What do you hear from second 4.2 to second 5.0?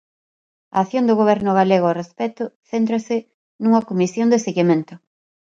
de seguimento.